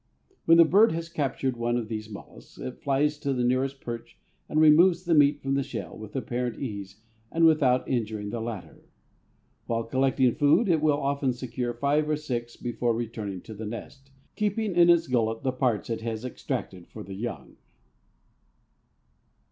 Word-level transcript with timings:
When 0.45 0.57
the 0.57 0.65
bird 0.65 0.93
has 0.93 1.09
captured 1.09 1.57
one 1.57 1.77
of 1.77 1.87
these 1.87 2.09
mollusks 2.09 2.57
it 2.57 2.81
flies 2.81 3.19
to 3.19 3.33
the 3.33 3.43
nearest 3.43 3.81
perch 3.81 4.17
and 4.49 4.59
removes 4.59 5.03
the 5.05 5.13
meat 5.13 5.39
from 5.43 5.53
the 5.53 5.61
shell 5.61 5.95
with 5.95 6.15
apparent 6.15 6.57
ease 6.57 7.01
and 7.31 7.45
without 7.45 7.87
injuring 7.87 8.31
the 8.31 8.41
latter. 8.41 8.83
While 9.67 9.83
collecting 9.83 10.33
food 10.33 10.67
it 10.69 10.81
will 10.81 10.97
often 10.99 11.33
secure 11.33 11.75
five 11.75 12.09
or 12.09 12.17
six 12.17 12.55
before 12.55 12.95
returning 12.95 13.41
to 13.41 13.53
the 13.53 13.67
nest, 13.67 14.09
keeping 14.35 14.73
in 14.75 14.89
its 14.89 15.05
gullet 15.05 15.43
the 15.43 15.51
parts 15.51 15.87
it 15.87 16.01
has 16.01 16.25
extracted 16.25 16.87
for 16.87 17.03
the 17.03 17.13
young." 17.13 17.57